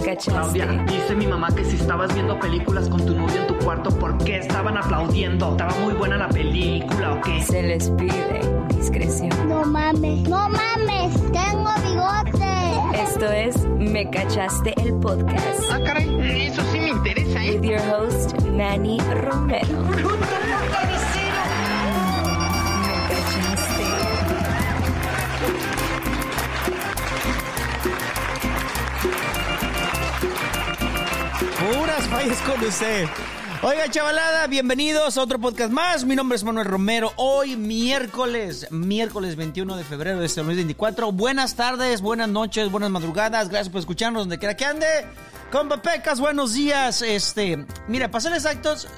[0.00, 0.30] cachaste.
[0.30, 3.90] Claudia, dice mi mamá que si estabas viendo películas con tu novio en tu cuarto,
[3.90, 5.52] ¿por qué estaban aplaudiendo?
[5.52, 7.42] ¿Estaba muy buena la película o qué?
[7.42, 8.40] Se les pide
[8.76, 9.30] discreción.
[9.48, 13.02] No mames, no mames, tengo bigote.
[13.02, 15.62] Esto es Me Cachaste el Podcast.
[15.70, 17.58] Ah, caray, eso sí me interesa, ¿eh?
[17.60, 19.84] With your host, Manny Romero.
[32.20, 33.08] Puras fallas con usted.
[33.62, 36.04] Oiga, chavalada, bienvenidos a otro podcast más.
[36.04, 37.12] Mi nombre es Manuel Romero.
[37.16, 41.12] Hoy, miércoles, miércoles 21 de febrero de este 2024.
[41.12, 43.48] Buenas tardes, buenas noches, buenas madrugadas.
[43.48, 44.86] Gracias por escucharnos donde quiera que ande.
[45.50, 47.02] Compa Pecas, buenos días.
[47.02, 48.88] Este, mira, para ser exactos,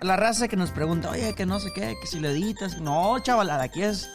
[0.00, 2.80] la raza que nos pregunta, oye, que no sé qué, que si le editas.
[2.80, 4.10] No, chavalada, aquí es,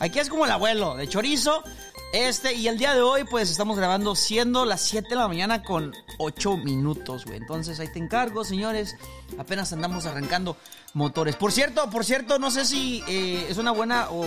[0.00, 1.64] aquí es como el abuelo de chorizo.
[2.12, 5.62] Este, y el día de hoy, pues estamos grabando siendo las 7 de la mañana
[5.62, 7.38] con 8 minutos, güey.
[7.38, 8.94] Entonces ahí te encargo, señores.
[9.38, 10.58] Apenas andamos arrancando
[10.92, 11.36] motores.
[11.36, 14.24] Por cierto, por cierto, no sé si eh, es una buena o.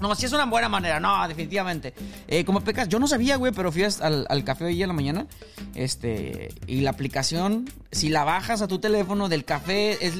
[0.00, 1.94] No, si es una buena manera, no, definitivamente.
[2.26, 5.26] Eh, como pecas, yo no sabía, güey, pero fui al, café hoy en la mañana.
[5.74, 10.14] Este, y la aplicación, si la bajas a tu teléfono del café, es.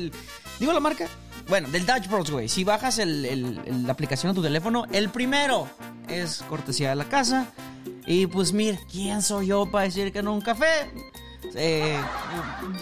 [0.61, 1.09] ¿Digo la marca?
[1.49, 2.49] Bueno, del Dutch Bros, güey.
[2.49, 5.69] Si bajas el- el- la aplicación a tu teléfono, el primero
[6.11, 7.47] es cortesía de la casa.
[8.07, 10.91] Y pues mira, ¿quién soy yo para decir que no un café?
[11.55, 11.99] Eh,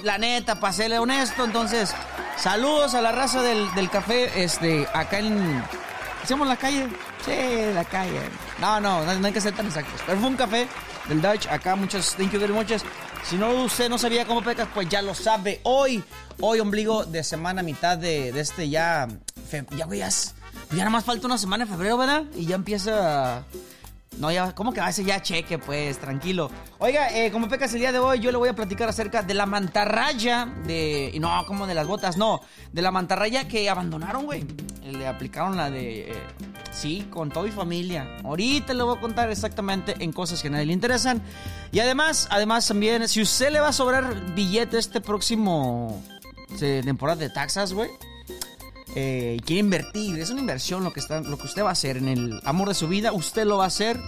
[0.03, 1.95] la neta, para serle honesto, entonces,
[2.37, 5.63] saludos a la raza del, del café, este, acá en...
[6.23, 6.89] ¿Hacemos la calle?
[7.25, 7.33] Sí,
[7.75, 8.21] la calle.
[8.61, 10.01] No, no, no, hay que ser tan exactos.
[10.05, 10.69] Pero fue un café
[11.09, 12.71] del Dutch, acá muchas, thank you very much.
[13.25, 15.61] Si no usted no sabía cómo pecas, pues ya lo sabe.
[15.63, 16.03] Hoy,
[16.41, 19.09] hoy ombligo de semana, mitad de, de este ya,
[19.71, 20.35] ya ya, es-
[20.71, 22.25] ya nada más falta una semana de febrero, ¿verdad?
[22.37, 23.45] Y ya empieza...
[24.19, 25.59] No, ya, ¿cómo que va a ser ya cheque?
[25.59, 26.51] Pues, tranquilo.
[26.79, 29.33] Oiga, eh, como pecas el día de hoy, yo le voy a platicar acerca de
[29.33, 31.11] la mantarraya de...
[31.15, 32.41] y No, como de las botas, no.
[32.73, 34.45] De la mantarraya que abandonaron, güey.
[34.83, 36.11] Eh, Le aplicaron la de...
[36.11, 36.23] eh,
[36.73, 38.19] sí, con todo y familia.
[38.25, 41.23] Ahorita le voy a contar exactamente en cosas que a nadie le interesan.
[41.71, 46.03] Y además, además también, si usted le va a sobrar billete este próximo...
[46.59, 47.89] temporada de taxas, güey
[48.95, 51.73] eh, y quiere invertir, es una inversión lo que, está, lo que usted va a
[51.73, 53.99] hacer en el amor de su vida, usted lo va a hacer.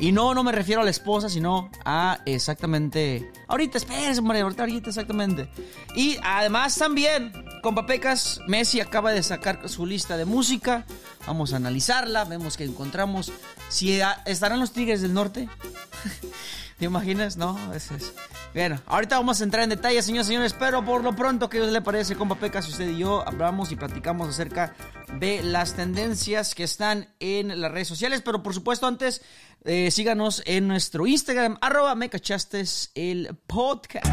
[0.00, 3.30] Y no, no me refiero a la esposa, sino a exactamente...
[3.46, 5.48] Ahorita, espérese, hombre, ahorita, ahorita exactamente.
[5.94, 7.32] Y además también,
[7.62, 10.86] con Papecas, Messi acaba de sacar su lista de música.
[11.26, 13.30] Vamos a analizarla, vemos que encontramos.
[13.68, 15.48] Si ah, estarán los Tigres del Norte.
[16.82, 17.36] ¿Te imaginas?
[17.36, 18.12] No, eso es.
[18.54, 21.60] Bueno, ahorita vamos a entrar en detalle, señores y señores, pero por lo pronto, ¿qué
[21.60, 22.68] le parece, compa Pecas?
[22.68, 24.74] Usted y yo hablamos y platicamos acerca
[25.20, 29.22] de las tendencias que están en las redes sociales, pero por supuesto antes,
[29.62, 34.04] eh, síganos en nuestro Instagram, arroba me cachastes el podcast.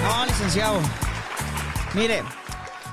[0.00, 1.07] No, licenciado.
[1.98, 2.22] Mire,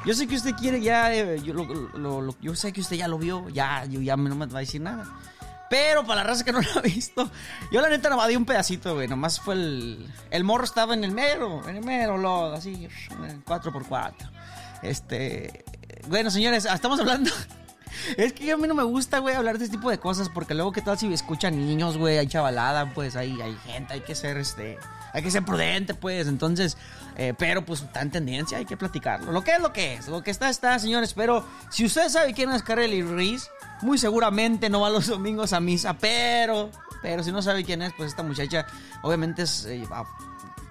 [0.06, 1.66] yo sé que usted quiere ya, eh, yo, lo-
[1.98, 4.58] lo- lo- yo sé que usted ya lo vio, ya, yo ya no me va
[4.58, 5.06] a decir nada.
[5.70, 7.30] Pero para la raza que no lo ha visto,
[7.72, 9.08] yo la neta nomás di un pedacito, güey.
[9.08, 10.12] Nomás fue el.
[10.32, 12.88] El morro estaba en el mero, en el mero, lo, así,
[13.46, 14.14] 4x4.
[14.84, 15.66] Este.
[16.08, 17.32] Bueno, señores, estamos hablando.
[18.18, 20.54] Es que a mí no me gusta, güey, hablar de este tipo de cosas porque
[20.54, 22.18] luego, ¿qué tal si escuchan niños, güey?
[22.18, 24.78] Hay chavalada, pues hay, hay gente, hay que ser, este,
[25.14, 26.28] hay que ser prudente, pues.
[26.28, 26.78] Entonces,
[27.18, 29.32] eh, pero pues en tendencia, hay que platicarlo.
[29.32, 31.14] Lo que es lo que es, lo que está, está, señores.
[31.14, 33.50] Pero si usted sabe quién es Kareli Ruiz,
[33.82, 36.70] muy seguramente no va los domingos a misa, pero,
[37.02, 38.66] pero si no sabe quién es, pues esta muchacha,
[39.02, 39.84] obviamente es, eh,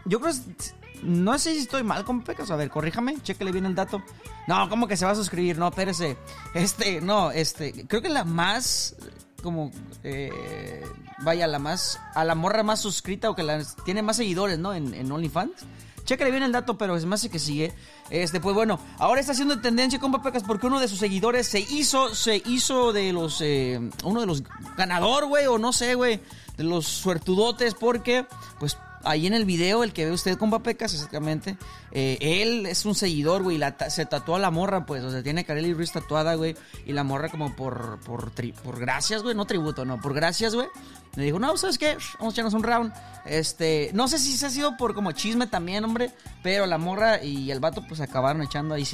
[0.05, 2.51] yo creo es- no sé si estoy mal con pecas.
[2.51, 4.03] A ver, corríjame, chéquele bien el dato.
[4.47, 5.59] No, ¿cómo que se va a suscribir?
[5.59, 6.17] No, espérese.
[6.55, 8.97] Este, no, este, creo que la más,
[9.43, 9.71] como,
[10.03, 10.85] eh,
[11.23, 14.75] vaya, la más, a la morra más suscrita o que tiene más seguidores, ¿no?
[14.75, 15.67] En, en OnlyFans.
[16.05, 17.73] Chécale bien el dato, pero es más que sigue.
[18.11, 21.61] Este, pues bueno, ahora está haciendo tendencia con Pecas porque uno de sus seguidores se
[21.61, 24.43] hizo, se hizo de los, eh, uno de los
[24.77, 26.21] ganador, güey, o no sé, güey,
[26.59, 28.27] de los suertudotes porque,
[28.61, 31.57] pues, ahí en el video, el que ve usted con Papecas, exactamente,
[31.93, 35.23] eh, él es un seguidor, güey, la se tatuó a la morra, pues, o sea,
[35.23, 36.57] tiene a Kareli Ruiz tatuada, güey,
[36.87, 38.33] y la morra como por, por,
[38.79, 40.69] gracias, güey, no tributo, no, por gracias, güey.
[41.17, 41.97] Le dijo, no, ¿sabes qué?
[42.19, 42.93] Vamos a echarnos un round.
[43.25, 46.11] Este, no sé si se ha sido por como chisme también, hombre,
[46.43, 48.85] pero la morra y el vato, pues, acabaron echando ahí,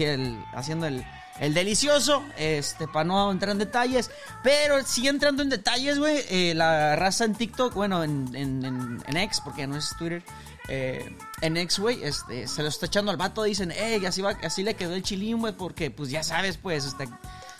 [0.53, 1.03] haciendo el,
[1.41, 4.11] el delicioso, este, para no entrar en detalles.
[4.45, 9.17] Pero sí entrando en detalles, güey, eh, la raza en TikTok, bueno, en, en, en,
[9.17, 10.23] X, porque no es Twitter.
[10.69, 14.37] eh, en X, güey, este, se lo está echando al vato, dicen, eh, así, va,
[14.45, 17.05] así le quedó el chilín, güey, porque, pues, ya sabes, pues, este,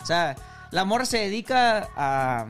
[0.03, 0.37] o sea,
[0.71, 2.47] la morra se dedica a,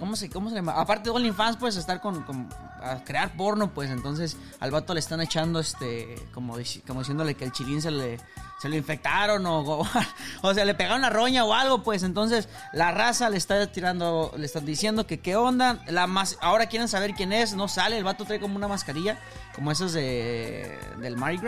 [0.00, 0.72] ¿cómo se, cómo se llama?
[0.72, 2.48] Aparte de OnlyFans, pues, a estar con, con-
[2.82, 6.56] a crear porno, pues, entonces, al vato le están echando, este, como,
[6.86, 8.18] como diciéndole que el chilín se le,
[8.58, 9.86] se lo infectaron o,
[10.42, 14.32] o, sea, le pegaron la roña o algo, pues, entonces, la raza le está tirando,
[14.36, 17.96] le están diciendo que qué onda, la más, ahora quieren saber quién es, no sale,
[17.96, 19.18] el vato trae como una mascarilla,
[19.54, 21.38] como esas de, del Mardi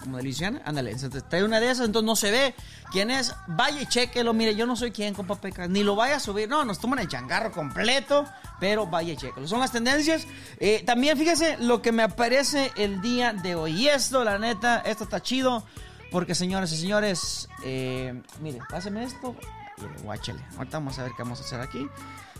[0.00, 0.94] como de Luisiana, ándale,
[1.28, 2.54] trae una de esas, entonces no se ve
[2.92, 6.16] quién es, vaya y chequelo, mire, yo no soy quien, compa Pecas, ni lo vaya
[6.16, 8.26] a subir, no, nos toman el changarro completo,
[8.60, 10.26] pero vaya y chequelo, son las tendencias,
[10.60, 14.80] Eh, también fíjese lo que me aparece el día de hoy, y esto, la neta,
[14.80, 15.64] esto está chido,
[16.10, 19.34] porque señores y señores, eh, mire, páseme esto,
[20.02, 21.86] guáchale, ahorita vamos a ver qué vamos a hacer aquí.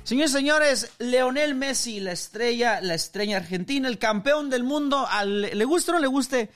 [0.05, 5.65] Señores y señores, Leonel Messi, la estrella, la estrella argentina, el campeón del mundo, le
[5.65, 6.51] guste o no le guste,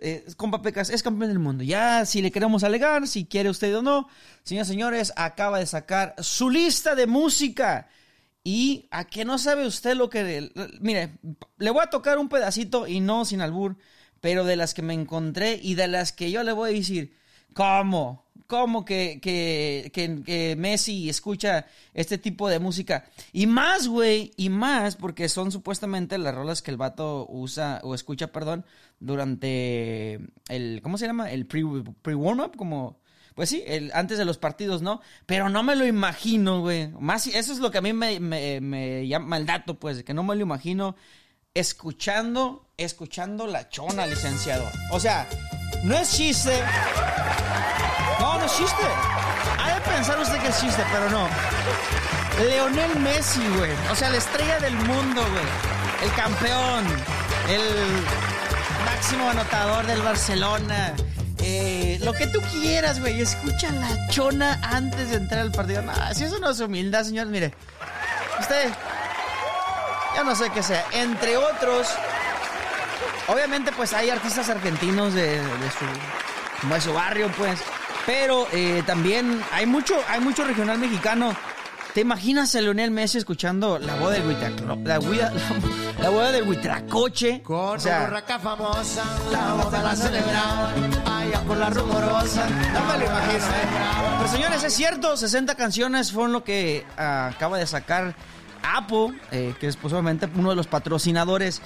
[0.00, 1.64] eh, compa Pecas, es campeón del mundo.
[1.64, 4.08] Ya, si le queremos alegar, si quiere usted o no,
[4.42, 7.88] señores y señores, acaba de sacar su lista de música.
[8.46, 10.50] Y a que no sabe usted lo que...
[10.80, 11.18] Mire,
[11.56, 13.76] le voy a tocar un pedacito y no sin albur,
[14.24, 17.14] pero de las que me encontré y de las que yo le voy a decir,
[17.52, 18.24] ¿cómo?
[18.46, 23.04] ¿Cómo que, que, que, Messi escucha este tipo de música?
[23.34, 27.94] Y más, güey, y más, porque son supuestamente las rolas que el vato usa, o
[27.94, 28.64] escucha, perdón,
[28.98, 30.18] durante
[30.48, 31.30] el, ¿cómo se llama?
[31.30, 33.00] El pre- pre-warm-up, como...
[33.34, 35.02] Pues sí, el, antes de los partidos, ¿no?
[35.26, 36.88] Pero no me lo imagino, güey.
[36.98, 40.14] Más, eso es lo que a mí me, me, me llama el dato, pues, que
[40.14, 40.96] no me lo imagino
[41.54, 44.68] escuchando, escuchando la chona, licenciado.
[44.90, 45.26] O sea,
[45.84, 46.60] no es chiste.
[48.18, 48.82] No, no es chiste.
[49.58, 51.28] Ha de pensar usted que es chiste, pero no.
[52.48, 53.70] Leonel Messi, güey.
[53.90, 55.44] O sea, la estrella del mundo, güey.
[56.02, 56.84] El campeón.
[57.48, 57.62] El
[58.84, 60.94] máximo anotador del Barcelona.
[61.38, 63.20] Eh, lo que tú quieras, güey.
[63.20, 65.82] Escucha la chona antes de entrar al partido.
[65.82, 67.54] No, si eso no es humildad, señor, mire.
[68.40, 68.72] Usted,
[70.16, 70.84] yo no sé qué sea.
[70.92, 71.88] Entre otros,
[73.28, 75.84] obviamente, pues hay artistas argentinos de, de su,
[76.60, 77.60] como de su barrio, pues.
[78.06, 81.34] Pero eh, también hay mucho, hay mucho regional mexicano.
[81.94, 86.32] ¿Te imaginas a Leonel Messi escuchando la boda del Huitraclo- la, huida- la, la boda
[86.32, 87.40] del Huitracoche?
[87.42, 92.98] Con O sea, borraca famosa, la boda la celebraron, allá por la rumorosa, No me
[92.98, 94.18] lo imagino, ¿eh?
[94.18, 98.16] Pero señores, es cierto, 60 canciones fueron lo que ah, acaba de sacar
[98.64, 101.60] Apple, eh, que es posiblemente uno de los patrocinadores.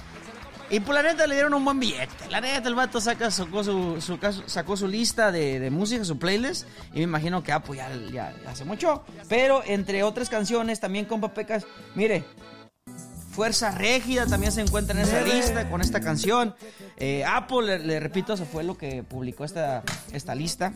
[0.71, 2.07] Y pues la neta le dieron un buen billete.
[2.29, 6.05] La neta, el vato saca, sacó, su, su caso- sacó su lista de, de música,
[6.05, 6.67] su playlist.
[6.93, 9.03] Y me imagino que Apple ya, ya, ya hace mucho.
[9.27, 11.65] Pero entre otras canciones, también con Pecas,
[11.95, 12.23] mire,
[13.31, 16.53] Fuerza Régida también se encuentra en esa lista con esta canción.
[16.97, 19.81] Eh, Apple, le, le repito, eso fue lo que publicó esta,
[20.11, 20.73] esta lista.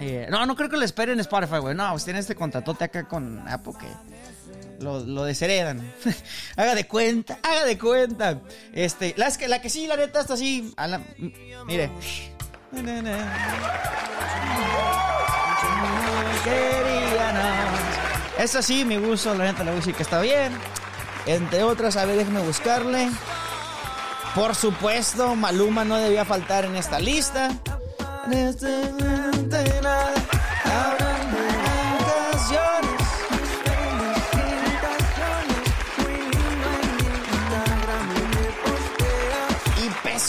[0.00, 1.74] Eh, no, no creo que le esperen Spotify, güey.
[1.76, 3.86] No, usted tiene este contratote acá con Apple que
[4.84, 5.92] lo, desheredan.
[6.56, 8.40] haga de cuenta, haga de cuenta.
[8.72, 10.72] Este, la, que, la que sí, la neta, está así.
[10.76, 11.00] a la-
[11.66, 11.90] mire.
[18.38, 20.52] Esa sí, mi gusto, la neta, le voy a decir que está bien.
[21.26, 23.10] Entre otras, a ver, déjeme buscarle.
[24.34, 27.50] Por supuesto, Maluma no debía faltar en esta lista.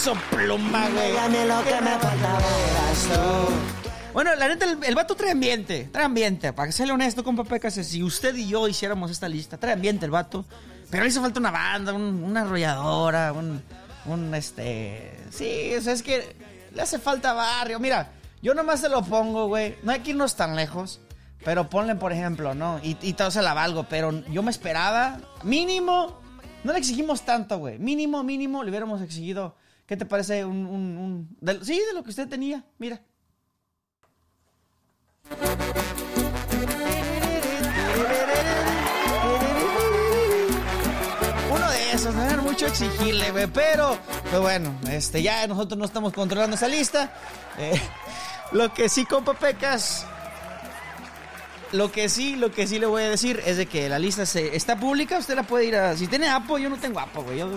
[0.05, 1.47] Peso pluma, güey.
[1.47, 2.39] lo que me faltaba
[4.13, 6.53] Bueno, la neta, el, el vato trae ambiente, trae ambiente.
[6.53, 10.11] Para serle honesto, compa Pecas, si usted y yo hiciéramos esta lista, trae ambiente el
[10.11, 10.45] vato.
[10.91, 13.63] Pero le hizo falta una banda, un- una arrolladora, un,
[14.05, 15.17] un, este...
[15.31, 16.35] Sí, o sea, es que
[16.71, 17.79] le hace falta barrio.
[17.79, 18.11] Mira,
[18.43, 19.75] yo nomás se lo pongo, güey.
[19.81, 20.99] No hay que irnos tan lejos.
[21.43, 22.79] Pero ponle, por ejemplo, ¿no?
[22.83, 23.87] Y, y todo se la valgo.
[23.89, 26.21] Pero yo me esperaba, mínimo,
[26.63, 27.79] no le exigimos tanto, güey.
[27.79, 29.55] Mínimo, mínimo, le hubiéramos exigido...
[29.85, 30.65] ¿Qué te parece un...
[30.65, 33.01] un, sí, de lo que usted tenía, mira.
[41.51, 43.97] Uno de esos, no era mucho exigirle, güey, pero,
[44.29, 47.13] pues bueno, este, ya nosotros no estamos controlando esa lista.
[47.57, 47.79] Eh,
[48.51, 50.05] lo que sí, compa Pecas,
[51.71, 54.25] lo que sí, lo que sí le voy a decir es de que la lista
[54.25, 55.95] se, está pública, usted la puede ir a...
[55.95, 57.37] Si tiene Apple, yo no tengo Apple, güey.
[57.37, 57.49] yo-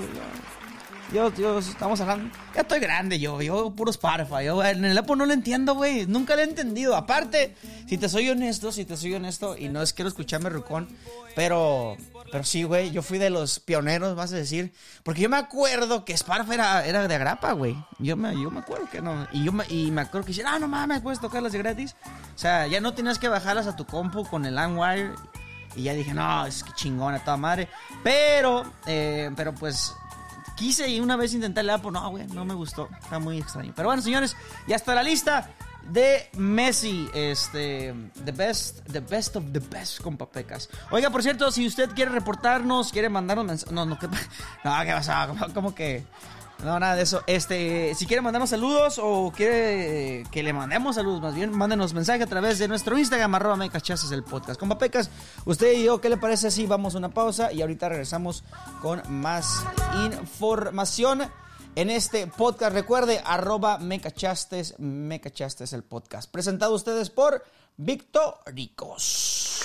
[1.12, 2.30] Yo, yo, estamos hablando.
[2.54, 4.44] Ya estoy grande yo, yo puro Spotify.
[4.44, 6.06] Yo en el Apple no lo entiendo, güey.
[6.06, 6.94] Nunca lo he entendido.
[6.96, 10.86] Aparte, si te soy honesto, si te soy honesto, y no es quiero escucharme rucón,
[11.34, 11.96] pero,
[12.30, 14.74] pero sí, güey, yo fui de los pioneros, vas a decir.
[15.02, 17.74] Porque yo me acuerdo que Spotify era, de agrapa, güey.
[17.98, 19.26] Yo me, yo me acuerdo que no.
[19.32, 21.96] Y yo me, y me acuerdo que decían, ah, no mames, puedes tocarlas de gratis.
[22.34, 25.12] O sea, ya no tenías que bajarlas a tu compu con el LimeWire.
[25.74, 27.68] Y ya dije, no, es que chingona, toda madre.
[28.02, 29.94] Pero, eh, pero pues
[30.58, 32.88] quise y una vez intenté el Apple, no, güey, no me gustó.
[33.00, 33.72] Está muy extraño.
[33.74, 34.36] Pero bueno, señores,
[34.66, 35.50] ya está la lista
[35.90, 40.68] de Messi, este, the best, the best of the best con papecas.
[40.90, 44.08] Oiga, por cierto, si usted quiere reportarnos, quiere mandarnos mensajes, no, no, ¿qué,
[44.64, 45.28] no, ¿qué pasa?
[45.54, 46.04] ¿Cómo, que?
[46.64, 47.22] No, nada de eso.
[47.26, 52.24] Este, si quiere mandarnos saludos o quiere que le mandemos saludos, más bien, mándenos mensaje
[52.24, 54.58] a través de nuestro Instagram, arroba mecachazas el podcast.
[54.58, 55.10] Con papecas,
[55.44, 58.42] usted y yo, ¿qué le parece si vamos a una pausa y ahorita regresamos
[58.82, 59.64] con más
[60.04, 61.22] información?
[61.78, 62.72] en este podcast.
[62.72, 66.28] Recuerde, arroba me cachastes, me cachastes el podcast.
[66.28, 67.44] Presentado a ustedes por
[67.76, 69.62] Victoricos.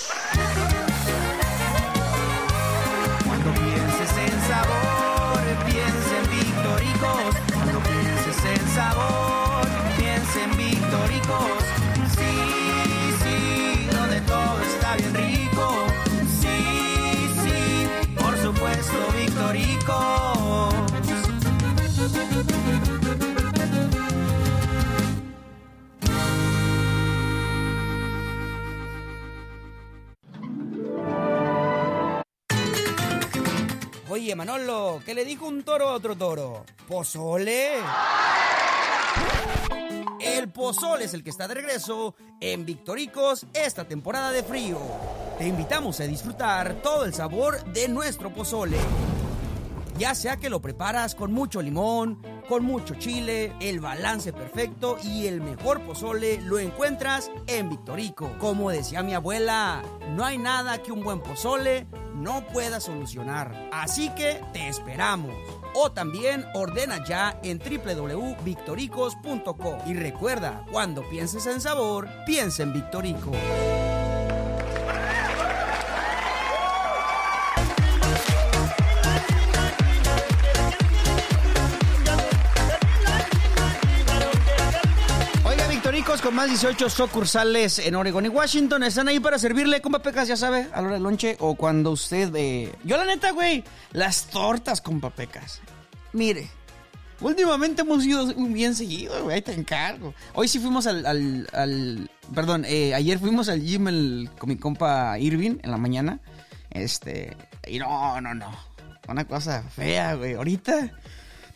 [34.14, 36.64] Oye, Manolo, ¿qué le dijo un toro a otro toro?
[36.86, 37.72] ¿Pozole?
[40.20, 44.78] El pozole es el que está de regreso en Victoricos esta temporada de frío.
[45.38, 48.78] Te invitamos a disfrutar todo el sabor de nuestro pozole.
[49.98, 55.26] Ya sea que lo preparas con mucho limón, con mucho chile, el balance perfecto y
[55.26, 58.36] el mejor pozole lo encuentras en Victorico.
[58.38, 63.68] Como decía mi abuela, no hay nada que un buen pozole no pueda solucionar.
[63.72, 65.34] Así que te esperamos.
[65.74, 69.78] O también ordena ya en www.victoricos.com.
[69.86, 73.32] Y recuerda, cuando pienses en sabor, piensa en Victorico.
[86.34, 90.68] Más 18 sucursales en Oregon y Washington están ahí para servirle con papecas, ya sabe,
[90.72, 92.34] a la hora del lonche o cuando usted...
[92.34, 93.62] eh, Yo la neta, güey,
[93.92, 95.60] las tortas con papecas.
[96.12, 96.48] Mire,
[97.20, 100.14] últimamente hemos ido bien seguido, güey, ahí te encargo.
[100.34, 101.06] Hoy sí fuimos al...
[101.06, 106.18] al- perdón, eh, ayer fuimos al gym con mi compa Irving en la mañana.
[106.70, 107.36] Este...
[107.66, 108.50] Y no, no, no.
[109.08, 110.34] Una cosa fea, güey.
[110.34, 110.90] Ahorita...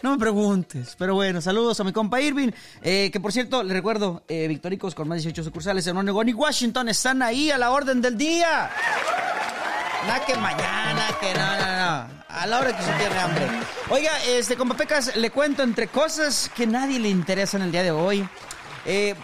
[0.02, 0.94] No me preguntes.
[0.98, 2.50] Pero bueno, saludos a mi compa Irving.
[2.82, 6.32] Eh, que por cierto, le recuerdo, eh, Victoricos con más 18 sucursales en Oregon y
[6.32, 8.70] Washington están ahí a la orden del día.
[10.06, 12.18] Nada que mañana, que no, no, no.
[12.28, 13.48] A la hora que se tiene hambre.
[13.90, 17.90] Oiga, este, compa Pecas, le cuento entre cosas que nadie le interesan el día de
[17.90, 18.28] hoy.
[18.86, 19.14] Eh,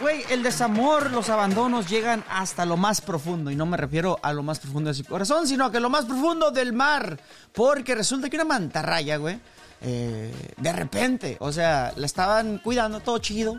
[0.00, 3.50] Güey, el desamor, los abandonos llegan hasta lo más profundo.
[3.50, 6.06] Y no me refiero a lo más profundo de su corazón, sino que lo más
[6.06, 7.20] profundo del mar.
[7.52, 9.38] Porque resulta que una mantarraya, güey,
[9.86, 13.54] eh, de repente, o sea, la estaban cuidando todo chido.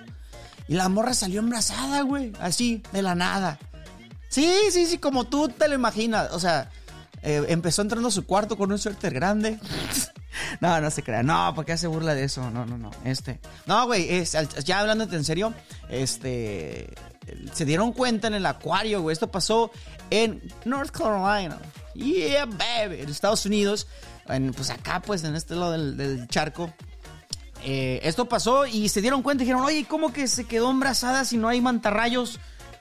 [0.67, 3.57] Y la morra salió embarazada, güey, así, de la nada.
[4.27, 6.33] Sí, sí, sí, como tú te lo imaginas.
[6.33, 6.69] O sea,
[7.21, 9.57] eh, empezó entrando a su cuarto con un suéter grande.
[10.59, 11.23] no, no se crea.
[11.23, 12.51] No, ¿por qué hace burla de eso?
[12.51, 12.91] No, no, no.
[13.05, 13.39] Este.
[13.65, 15.53] No, güey, es- ya hablándote en serio,
[15.89, 16.93] este.
[17.53, 19.13] Se dieron cuenta en el acuario, güey.
[19.13, 19.71] Esto pasó
[20.09, 21.57] en North Carolina.
[21.93, 23.01] Yeah, baby.
[23.01, 23.87] En Estados Unidos.
[24.55, 26.73] Pues acá, pues, en este lado del, charco.
[27.63, 31.25] Eh, esto pasó y se dieron cuenta y dijeron, oye, ¿cómo que se quedó embarazada
[31.25, 32.39] si no hay mantarrayos?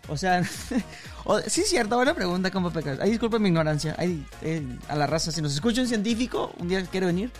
[0.09, 0.45] O sea,
[1.47, 2.99] sí es cierto, buena pregunta, compa Pecas.
[3.01, 3.95] Ay, disculpen mi ignorancia.
[3.99, 7.31] Ay, eh, a la raza, si nos escucha un científico, un día quiere venir.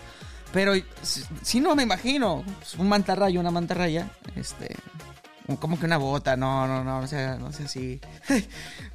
[0.53, 2.43] Pero si, si no me imagino,
[2.77, 4.75] un mantarrayo, una mantarraya, este,
[5.55, 8.01] como que una bota, no, no, no, no sea, no sea así.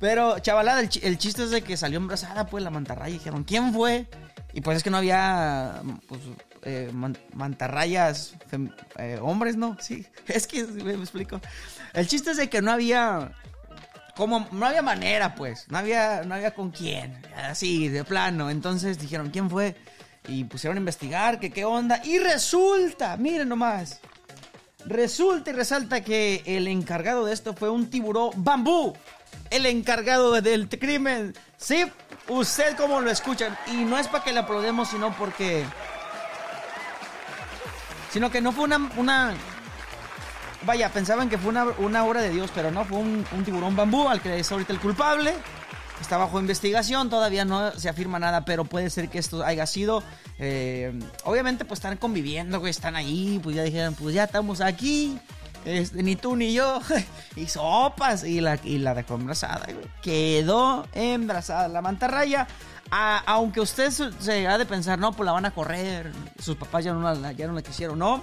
[0.00, 3.14] Pero, chavalada, el, el chiste es de que salió embarazada, pues, la mantarraya.
[3.14, 4.06] Dijeron, ¿quién fue?
[4.52, 6.20] Y pues es que no había, pues,
[6.64, 8.34] eh, man- mantarrayas
[8.98, 9.78] eh, hombres, ¿no?
[9.80, 11.40] Sí, es que me, me explico.
[11.94, 13.32] El chiste es de que no había,
[14.14, 17.18] como, no había manera, pues, no había, no había con quién,
[17.48, 18.50] así, de plano.
[18.50, 19.74] Entonces dijeron, ¿quién fue?
[20.28, 22.00] Y pusieron a investigar, que qué onda.
[22.04, 24.00] Y resulta, miren nomás,
[24.86, 28.94] Resulta y resalta que el encargado de esto fue un tiburón bambú.
[29.50, 31.34] El encargado del crimen.
[31.56, 31.84] Sí,
[32.28, 33.56] usted como lo escuchan.
[33.66, 35.64] Y no es para que le aplaudemos, sino porque...
[38.10, 39.34] Sino que no fue una, una
[40.64, 43.74] vaya, pensaban que fue una, una obra de Dios, pero no, fue un, un tiburón
[43.74, 45.34] bambú al que es ahorita el culpable.
[46.02, 50.02] Está bajo investigación, todavía no se afirma nada, pero puede ser que esto haya sido.
[50.40, 50.92] eh,
[51.22, 55.16] obviamente, pues están conviviendo, güey, están ahí, pues ya dijeron, pues ya estamos aquí.
[55.64, 56.80] este, ni tú ni yo.
[57.36, 58.24] y sopas.
[58.24, 59.66] Y la, y la dejó embarazada.
[60.02, 62.48] Quedó embarazada la mantarraya.
[62.90, 66.12] Aunque usted se ha de pensar, no, pues la van a correr.
[66.38, 68.22] Sus papás ya no la, ya no la quisieron, no.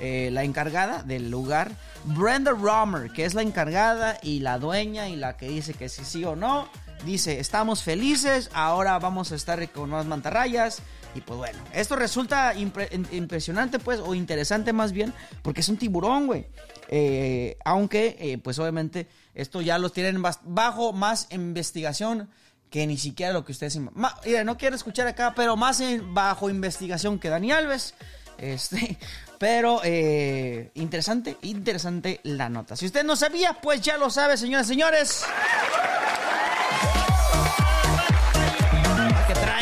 [0.00, 1.70] Eh, la encargada del lugar,
[2.04, 6.04] Brenda Romer, que es la encargada y la dueña y la que dice que sí,
[6.04, 6.68] sí o no,
[7.04, 10.82] dice, estamos felices, ahora vamos a estar con más mantarrayas.
[11.14, 16.26] Y pues bueno, esto resulta impresionante pues, o interesante más bien, porque es un tiburón,
[16.26, 16.46] güey.
[16.88, 22.28] Eh, aunque, eh, pues obviamente, esto ya los tienen bajo más investigación
[22.70, 23.78] que ni siquiera lo que ustedes...
[24.24, 27.94] Mira, no quiero escuchar acá, pero más bajo investigación que Dani Alves.
[28.38, 28.96] Este,
[29.38, 32.76] pero eh, interesante, interesante la nota.
[32.76, 35.24] Si usted no sabía, pues ya lo sabe, señoras y señores.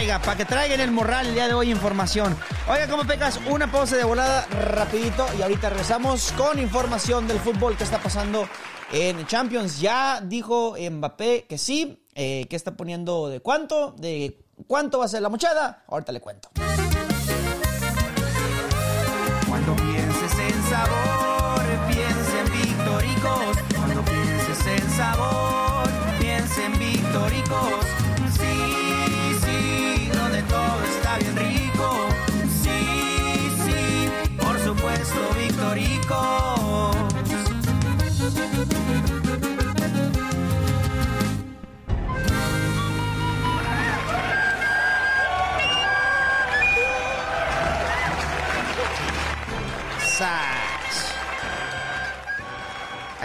[0.08, 2.34] Para que traiga, traigan el morral el día de hoy información.
[2.66, 7.76] Oiga, como pecas, una pausa de volada rapidito y ahorita regresamos con información del fútbol
[7.76, 8.48] que está pasando
[8.90, 9.78] en Champions.
[9.80, 15.08] Ya dijo Mbappé que sí, eh, que está poniendo de cuánto, de cuánto va a
[15.08, 15.84] ser la mochada.
[15.86, 16.48] Ahorita le cuento.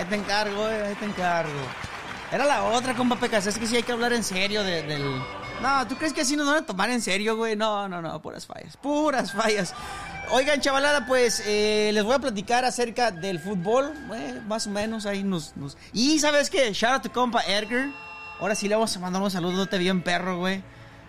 [0.04, 1.52] Ahí te encargo, eh, ahí te encargo.
[2.30, 3.48] Era la otra, compa Pecas.
[3.48, 5.22] Es que sí hay que hablar en serio de- del.
[5.62, 7.56] No, ¿tú crees que así nos van a tomar en serio, güey?
[7.56, 8.76] No, no, no, puras fallas.
[8.76, 9.74] Puras fallas.
[10.32, 13.94] Oigan, chavalada, pues eh, les voy a platicar acerca del fútbol.
[14.48, 15.54] más o menos ahí nos,
[15.94, 16.74] Y ¿sabes qué?
[16.74, 17.90] Shout out to compa Edgar.
[18.42, 20.62] Ahora sí le vamos a mandar un saludote bien perro, güey.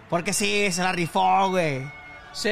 [0.08, 1.82] Porque sí, se la rifó, güey.
[2.32, 2.50] Sí.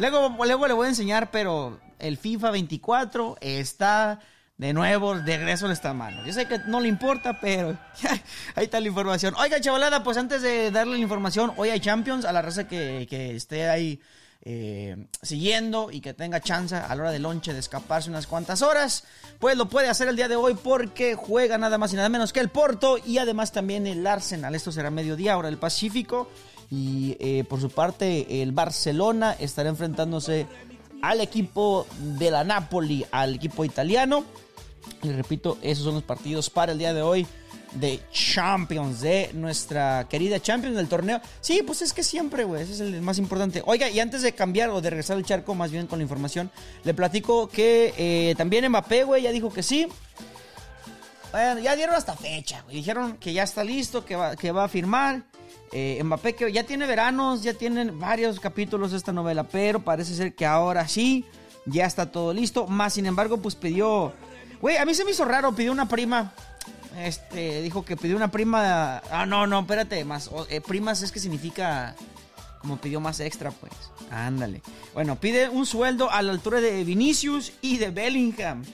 [0.00, 4.18] Luego, luego le voy a enseñar, pero el FIFA 24 está
[4.60, 6.22] de nuevo de regreso en esta mano.
[6.26, 7.78] Yo sé que no le importa, pero
[8.54, 9.34] ahí está la información.
[9.38, 13.06] Oiga, chavalada, pues antes de darle la información, hoy hay Champions a la raza que,
[13.08, 14.02] que esté ahí
[14.42, 18.60] eh, siguiendo y que tenga chance a la hora del lonche de escaparse unas cuantas
[18.60, 19.04] horas,
[19.38, 22.30] pues lo puede hacer el día de hoy porque juega nada más y nada menos
[22.30, 24.54] que el Porto y además también el Arsenal.
[24.54, 26.28] Esto será mediodía, hora del Pacífico.
[26.70, 30.46] Y eh, por su parte, el Barcelona estará enfrentándose
[31.02, 34.24] al equipo de la Napoli, al equipo italiano.
[35.02, 37.26] Y repito, esos son los partidos para el día de hoy
[37.72, 41.20] de Champions, de nuestra querida Champions del torneo.
[41.40, 43.62] Sí, pues es que siempre, güey, ese es el más importante.
[43.64, 46.50] Oiga, y antes de cambiar o de regresar al charco, más bien con la información,
[46.84, 49.86] le platico que eh, también Mbappé, güey, ya dijo que sí.
[51.30, 52.76] Bueno, ya dieron hasta fecha, güey.
[52.76, 55.22] Dijeron que ya está listo, que va, que va a firmar.
[55.72, 60.16] Eh, Mbappé que ya tiene veranos, ya tienen varios capítulos de esta novela, pero parece
[60.16, 61.24] ser que ahora sí,
[61.66, 62.66] ya está todo listo.
[62.66, 64.12] Más sin embargo, pues pidió...
[64.60, 66.32] Güey, a mí se me hizo raro, pidió una prima.
[66.98, 68.98] Este, dijo que pidió una prima...
[69.10, 70.30] Ah, no, no, espérate, más...
[70.48, 71.94] eh, primas es que significa...
[72.60, 73.72] Como pidió más extra, pues.
[74.10, 74.60] Ándale.
[74.92, 78.64] Bueno, pide un sueldo a la altura de Vinicius y de Bellingham.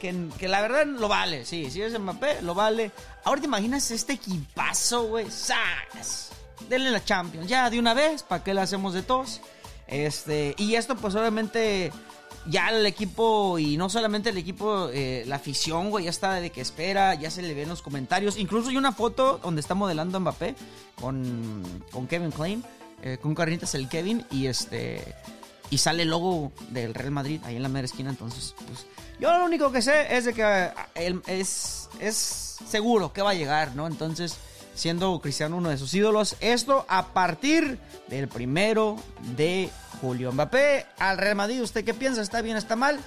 [0.00, 2.90] Que, que la verdad lo vale, sí, si es Mbappé, lo vale.
[3.24, 5.30] Ahora te imaginas este equipazo, güey.
[5.30, 6.30] ¡Sas!
[6.70, 9.42] Denle la Champions, ya de una vez, ¿para qué la hacemos de todos?
[9.90, 11.92] Este, y esto, pues obviamente,
[12.46, 16.50] ya el equipo, y no solamente el equipo, eh, la afición, güey, ya está de
[16.50, 18.38] que espera, ya se le ven los comentarios.
[18.38, 20.54] Incluso hay una foto donde está modelando a Mbappé
[20.94, 22.64] con, con Kevin Klein,
[23.02, 25.14] eh, con carnitas el Kevin, y este.
[25.70, 28.10] Y sale el logo del Real Madrid ahí en la mera esquina.
[28.10, 28.86] Entonces, pues.
[29.20, 33.34] Yo lo único que sé es de que eh, es, es seguro que va a
[33.34, 33.86] llegar, ¿no?
[33.86, 34.36] Entonces,
[34.80, 38.96] siendo Cristiano uno de sus ídolos, esto a partir del primero
[39.36, 40.32] de julio.
[40.32, 42.22] Mbappé al Real ¿usted qué piensa?
[42.22, 42.98] ¿Está bien, está mal?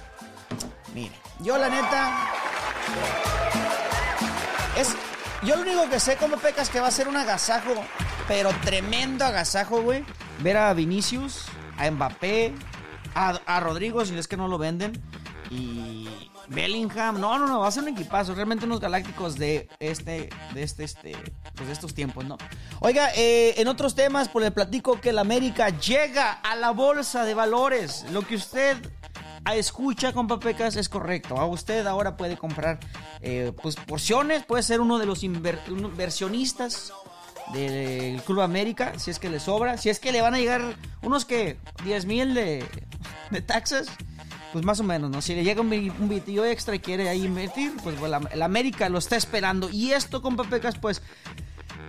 [0.94, 2.30] Mire, yo la neta.
[4.78, 4.94] Es.
[5.42, 7.74] Yo lo único que sé como pecas que va a ser un agasajo,
[8.28, 10.04] pero tremendo agasajo, güey.
[10.38, 11.44] Ver a Vinicius,
[11.76, 12.54] a Mbappé,
[13.14, 15.02] a, a Rodrigo, si es que no lo venden.
[15.50, 16.08] Y
[16.48, 18.34] Bellingham, no, no, no, va a ser un equipazo.
[18.34, 21.12] Realmente unos galácticos de este, de este, este,
[21.54, 22.36] pues de estos tiempos, ¿no?
[22.80, 27.24] Oiga, eh, en otros temas, pues le platico que el América llega a la bolsa
[27.24, 28.04] de valores.
[28.12, 28.76] Lo que usted
[29.54, 31.38] escucha, compa Pecas, es correcto.
[31.38, 32.80] A usted ahora puede comprar
[33.20, 36.92] eh, pues, porciones, puede ser uno de los inver- inversionistas
[37.52, 40.76] del Club América, si es que le sobra, si es que le van a llegar
[41.02, 42.64] unos que 10 mil de,
[43.30, 43.88] de taxas,
[44.54, 45.20] pues más o menos, ¿no?
[45.20, 48.40] Si le llega un, un bitillo extra y quiere ahí invertir, pues bueno, la- el
[48.40, 49.68] América lo está esperando.
[49.68, 51.02] Y esto, compa Pecas, pues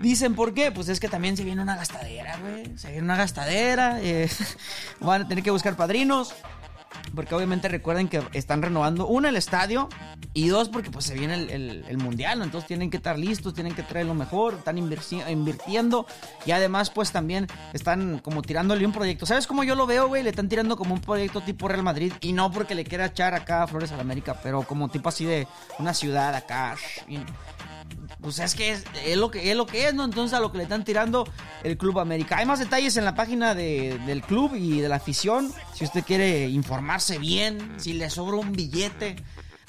[0.02, 2.78] Dicen por qué, pues es que también se viene una gastadera, güey.
[2.78, 4.00] Se viene una gastadera.
[4.02, 4.30] eh,
[5.00, 6.34] van a tener que buscar padrinos.
[7.16, 9.88] Porque obviamente recuerden que están renovando, una, el estadio,
[10.36, 12.42] y dos, porque pues se viene el, el- mundial.
[12.44, 16.06] Entonces tienen que estar listos, tienen que traer lo mejor, están invirtiendo,
[16.46, 19.26] y además pues también están como tirándole un proyecto.
[19.26, 20.22] ¿Sabes cómo yo lo veo, güey?
[20.24, 23.34] Le están tirando como un proyecto tipo Real Madrid, y no porque le quiera echar
[23.34, 25.48] acá flores a la América, pero como tipo así de
[25.80, 26.76] una ciudad acá.
[28.22, 30.04] pues es que es, es lo que es lo que es, ¿no?
[30.04, 31.28] Entonces a lo que le están tirando
[31.64, 32.38] el Club América.
[32.38, 35.52] Hay más detalles en la página de- del club y de la afición.
[35.74, 39.16] Si usted quiere informarse bien, si le sobra un billete.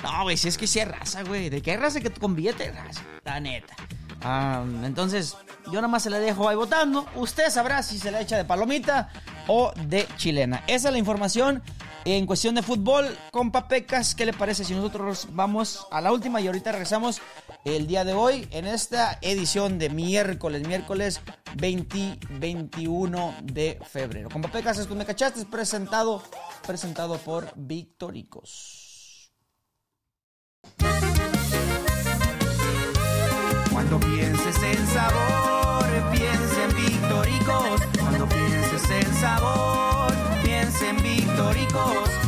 [0.03, 1.49] No, güey, si es que sí es raza, güey.
[1.49, 2.71] ¿De qué hay raza que con billete?
[2.71, 3.75] Raza, la neta.
[4.85, 7.07] Entonces, yo nada más se la dejo ahí votando.
[7.15, 9.09] Usted sabrá si se la echa de palomita
[9.47, 10.65] o de chilena.
[10.67, 11.63] Esa es la información
[12.05, 13.17] en cuestión de fútbol.
[13.31, 17.21] Compa Pecas, ¿qué le parece si nosotros vamos a la última y ahorita regresamos
[17.65, 21.21] el día de hoy en esta edición de miércoles, miércoles
[21.57, 24.29] 20, 21 de febrero?
[24.31, 26.23] Compa Pecas, esto me cachaste, es presentado,
[26.67, 28.86] presentado por Victoricos.
[33.71, 37.81] Cuando pienses en sabor, piensa en Victoricos.
[38.01, 42.26] Cuando pienses en sabor, piensa en Victoricos.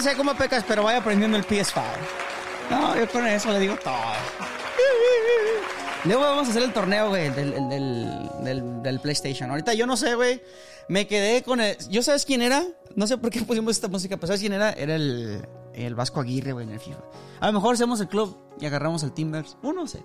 [0.00, 1.82] Sé cómo pecas, pero vaya aprendiendo el PS5.
[2.70, 3.94] No, yo con eso le digo todo.
[6.04, 9.50] Luego vamos a hacer el torneo, güey, del, del, del- del- PlayStation.
[9.50, 10.40] Ahorita yo no sé, güey.
[10.88, 11.76] Me quedé con el...
[11.90, 12.62] ¿Yo sabes quién era?
[12.94, 14.70] No sé por qué pusimos esta música, pero ¿sabes quién era?
[14.72, 17.00] Era el, el Vasco Aguirre, güey, en el FIFA.
[17.40, 19.56] A lo mejor hacemos el club y agarramos el Timbers.
[19.62, 20.02] Uno, no sé.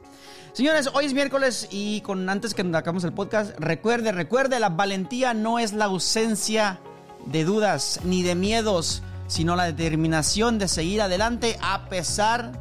[0.51, 5.33] Señores, hoy es miércoles y con antes que acabemos el podcast, recuerde, recuerde, la valentía
[5.33, 6.79] no es la ausencia
[7.27, 9.01] de dudas ni de miedos,
[9.33, 12.51] sino la determinación de seguir adelante a pesar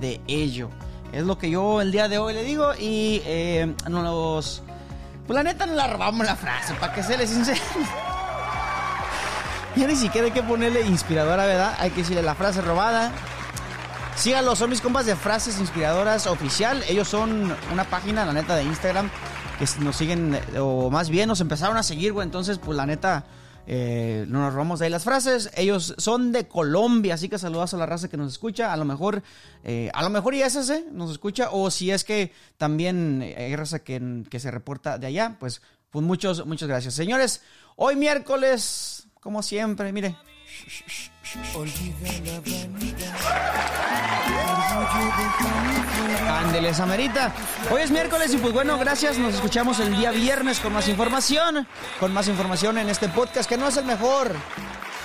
[0.00, 0.70] de ello.
[1.12, 4.62] Es lo que yo el día de hoy le digo y eh, nos...
[5.26, 7.60] Pues la neta nos la robamos la frase, para que se les sincero.
[9.76, 11.74] Ya ni siquiera hay que ponerle inspiradora, ¿verdad?
[11.80, 13.10] Hay que decirle la frase robada.
[14.14, 16.84] Síganlos, son mis compas de frases inspiradoras oficial.
[16.88, 19.10] Ellos son una página, la neta, de Instagram
[19.58, 22.24] que nos siguen, o más bien nos empezaron a seguir, güey.
[22.24, 23.24] Entonces, pues la neta,
[23.66, 25.50] eh, no nos robamos de ahí las frases.
[25.56, 28.72] Ellos son de Colombia, así que saludos a la raza que nos escucha.
[28.72, 29.22] A lo mejor,
[29.62, 34.24] eh, a lo mejor ese nos escucha, o si es que también hay raza que,
[34.28, 36.94] que se reporta de allá, pues, pues muchos, muchas gracias.
[36.94, 37.42] Señores,
[37.76, 40.16] hoy miércoles, como siempre, mire.
[46.28, 47.32] Ándele, Samerita.
[47.70, 49.18] Hoy es miércoles y pues bueno, gracias.
[49.18, 51.66] Nos escuchamos el día viernes con más información.
[51.98, 54.34] Con más información en este podcast que no es el mejor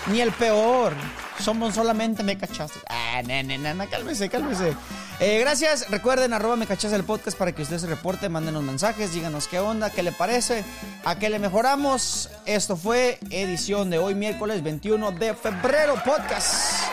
[0.07, 0.93] ni el peor.
[1.39, 2.79] Somos solamente me cachaste.
[2.89, 4.75] Ah, no, cálmese, cálmese.
[5.19, 5.89] Eh, gracias.
[5.89, 9.89] Recuerden, arroba me el podcast para que usted se reporte, mándenos mensajes, díganos qué onda,
[9.89, 10.63] qué le parece,
[11.05, 12.29] a qué le mejoramos.
[12.45, 16.83] Esto fue edición de hoy, miércoles 21 de febrero, podcast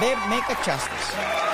[0.00, 1.51] de Me Cachaste.